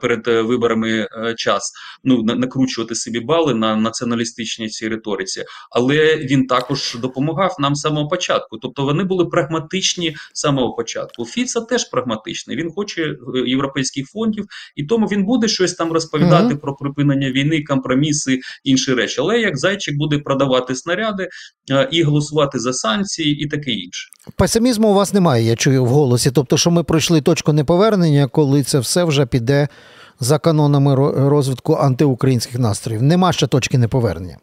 перед 0.00 0.26
виборами 0.26 1.08
час. 1.36 1.72
Ну 2.04 2.22
накручувати 2.22 2.94
собі 2.94 3.20
бал 3.20 3.43
наполягали 3.44 3.54
на 3.54 3.76
націоналістичній 3.76 4.68
цій 4.68 4.88
риториці, 4.88 5.44
але 5.70 6.16
він 6.16 6.46
також 6.46 6.96
допомагав 7.02 7.56
нам 7.58 7.74
з 7.74 7.80
самого 7.80 8.08
початку. 8.08 8.58
Тобто 8.58 8.84
вони 8.84 9.04
були 9.04 9.24
прагматичні 9.24 10.16
з 10.32 10.40
самого 10.40 10.74
початку. 10.74 11.24
Фіца 11.24 11.60
теж 11.60 11.90
прагматичний. 11.90 12.56
Він 12.56 12.70
хоче 12.72 13.02
е, 13.02 13.16
європейських 13.46 14.06
фондів, 14.06 14.44
і 14.76 14.84
тому 14.84 15.06
він 15.06 15.24
буде 15.24 15.48
щось 15.48 15.74
там 15.74 15.92
розповідати 15.92 16.54
mm-hmm. 16.54 16.60
про 16.60 16.74
припинення 16.74 17.30
війни, 17.30 17.62
компроміси, 17.62 18.40
інші 18.64 18.94
речі. 18.94 19.16
Але 19.20 19.40
як 19.40 19.58
зайчик 19.58 19.96
буде 19.96 20.18
продавати 20.18 20.74
снаряди 20.74 21.28
е, 21.70 21.88
і 21.92 22.02
голосувати 22.02 22.58
за 22.58 22.72
санкції, 22.72 23.36
і 23.44 23.46
таке 23.46 23.70
інше. 23.70 24.10
Песимізму 24.36 24.90
у 24.90 24.94
вас 24.94 25.14
немає. 25.14 25.44
Я 25.44 25.56
чую 25.56 25.84
в 25.84 25.88
голосі. 25.88 26.30
Тобто, 26.34 26.56
що 26.56 26.70
ми 26.70 26.82
пройшли 26.82 27.20
точку 27.20 27.52
неповернення, 27.52 28.26
коли 28.26 28.62
це 28.62 28.78
все 28.78 29.04
вже 29.04 29.26
піде 29.26 29.68
за 30.20 30.38
канонами 30.38 30.94
розвитку 31.28 31.74
антиукраїнських 31.74 32.58
настроїв. 32.58 33.02
Нема 33.02 33.32
ще 33.32 33.46
точки 33.46 33.78
неповернення. 33.78 34.36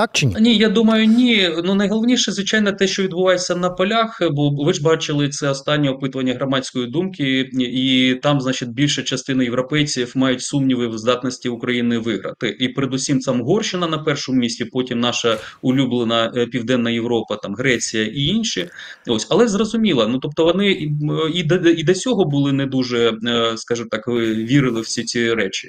Так 0.00 0.10
чи 0.12 0.26
ні? 0.26 0.36
Ні, 0.40 0.56
я 0.56 0.68
думаю, 0.68 1.06
ні. 1.06 1.50
Ну 1.64 1.74
найголовніше, 1.74 2.32
звичайно, 2.32 2.72
те, 2.72 2.86
що 2.86 3.02
відбувається 3.02 3.56
на 3.56 3.70
полях, 3.70 4.22
бо 4.30 4.64
ви 4.64 4.72
ж 4.72 4.82
бачили 4.82 5.28
це 5.28 5.48
останнє 5.48 5.90
опитування 5.90 6.34
громадської 6.34 6.86
думки, 6.86 7.50
і 7.52 8.14
там, 8.22 8.40
значить, 8.40 8.72
більша 8.72 9.02
частина 9.02 9.44
європейців 9.44 10.12
мають 10.14 10.42
сумніви 10.42 10.86
в 10.86 10.98
здатності 10.98 11.48
України 11.48 11.98
виграти. 11.98 12.56
І 12.60 12.68
передусім 12.68 13.18
там 13.18 13.40
Угорщина 13.40 13.86
на 13.86 13.98
першому 13.98 14.38
місці, 14.38 14.64
потім 14.64 15.00
наша 15.00 15.38
улюблена 15.62 16.32
е, 16.36 16.46
Південна 16.46 16.90
Європа, 16.90 17.36
там 17.36 17.54
Греція 17.54 18.04
і 18.04 18.24
інші. 18.24 18.68
Ось, 19.06 19.26
але 19.30 19.48
зрозуміло, 19.48 20.08
ну 20.08 20.18
тобто 20.18 20.44
вони 20.44 20.70
і, 21.34 21.42
до 21.42 21.54
і 21.56 21.82
до 21.82 21.94
цього 21.94 22.24
були 22.24 22.52
не 22.52 22.66
дуже, 22.66 23.12
е, 23.26 23.56
скажімо 23.56 23.88
так, 23.90 24.08
вірили 24.08 24.80
в 24.80 24.84
всі 24.84 25.04
ці 25.04 25.34
речі. 25.34 25.68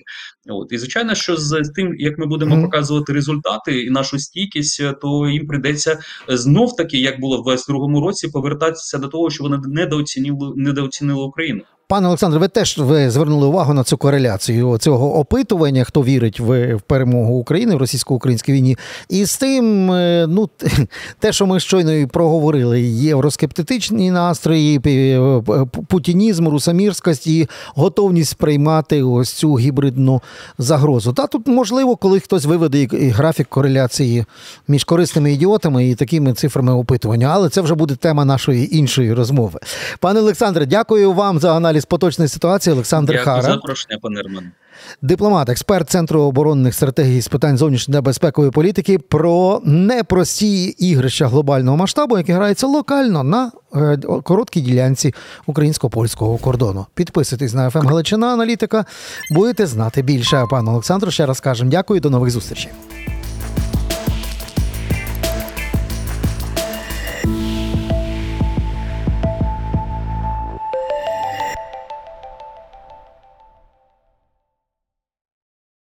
От 0.50 0.72
і 0.72 0.78
звичайно, 0.78 1.15
що 1.15 1.36
з 1.38 1.72
тим, 1.76 1.96
як 2.00 2.17
ми 2.17 2.26
будемо 2.26 2.56
mm. 2.56 2.62
показувати 2.62 3.13
результати 3.13 3.84
і 3.84 3.89
нашу 3.89 4.21
стійкість, 4.22 4.82
е, 4.82 4.94
то 4.94 5.30
їм 5.30 5.48
прийдеться 5.48 6.00
е, 6.30 6.38
знов 6.38 6.76
таки, 6.76 6.98
як 6.98 7.20
було 7.20 7.42
в 7.42 7.48
22-му 7.48 8.02
році, 8.02 8.28
повертатися 8.28 8.98
до 8.98 9.08
того, 9.08 9.30
що 9.30 9.44
вони 9.44 9.58
недооцінили 9.68 10.54
недооцінили 10.56 11.24
Україну. 11.24 11.62
Пане 11.91 12.08
Олександре, 12.08 12.39
ви 12.39 12.47
теж 12.47 12.77
ви 12.77 13.10
звернули 13.10 13.47
увагу 13.47 13.73
на 13.73 13.84
цю 13.84 13.97
кореляцію 13.97 14.77
цього 14.77 15.19
опитування, 15.19 15.84
хто 15.84 16.04
вірить 16.04 16.39
в, 16.39 16.80
перемогу 16.88 17.34
України 17.34 17.75
в 17.75 17.77
російсько-українській 17.77 18.54
війні. 18.54 18.77
І 19.10 19.25
з 19.25 19.38
тим, 19.38 19.91
е, 19.91 20.25
ну, 20.30 20.49
те, 21.19 21.34
що 21.34 21.45
ми 21.45 21.60
щойно 21.60 21.93
і 21.93 22.06
проговорили, 22.06 22.82
євроскептичні 22.82 24.12
настрої, 24.12 24.80
пі- 24.80 25.41
п- 25.41 25.82
путінізм, 25.88 26.47
русамірськість 26.47 27.27
і 27.27 27.47
готовність 27.75 28.36
приймати 28.36 29.04
ось 29.04 29.34
цю 29.34 29.56
гібридну 29.56 30.21
загрозу. 30.58 31.13
Та 31.13 31.27
тут 31.27 31.47
можливо, 31.47 31.95
коли 31.95 32.19
хтось 32.19 32.45
виведе 32.45 32.88
графік 32.91 33.47
кореляції 33.49 34.25
між 34.67 34.84
корисними 34.84 35.34
ідіотами 35.34 35.89
і 35.89 35.95
такими 35.95 36.34
цифрами 36.34 36.73
опитування, 36.73 37.30
але 37.32 37.49
це 37.49 37.62
вже 37.62 37.75
буде 37.75 37.95
тема 37.95 38.25
нашої 38.25 38.77
іншої 38.77 39.13
розмови. 39.13 39.60
Пане 39.99 40.19
Олександре, 40.19 40.65
дякую 40.65 41.13
вам 41.13 41.39
за 41.39 41.56
аналіз 41.56 41.81
поточної 41.86 42.28
ситуації. 42.28 42.74
Олександр 42.74 43.13
Дякую 43.13 43.36
Хара, 43.36 43.54
запрошення, 43.54 44.00
пане 44.02 44.22
дипломат, 45.02 45.50
експерт 45.50 45.89
Центру 45.89 46.22
оборонних 46.22 46.74
стратегій 46.76 47.22
з 47.22 47.28
питань 47.28 47.58
зовнішньої 47.58 47.98
та 47.98 48.02
безпекової 48.02 48.52
політики, 48.52 49.00
про 49.00 49.62
непрості 49.65 50.65
ігрища 50.65 51.28
глобального 51.28 51.78
масштабу, 51.78 52.17
які 52.17 52.32
граються 52.32 52.67
локально 52.67 53.24
на 53.24 53.52
е, 53.76 53.98
короткій 54.24 54.62
ділянці 54.62 55.13
українсько-польського 55.46 56.38
кордону. 56.38 56.86
Підписуйтесь 56.94 57.54
на 57.54 57.70
ФМ 57.70 57.88
Галичина 57.88 58.28
Аналітика, 58.28 58.86
будете 59.32 59.67
знати 59.67 60.02
більше. 60.02 60.38
А 60.38 60.48
пану 60.48 60.72
Олександру 60.72 61.12
ще 61.12 61.26
раз 61.26 61.39
кажемо 61.39 61.72
дякую 61.72 62.00
до 62.00 62.10
нових 62.10 62.32
зустрічей. 62.32 62.72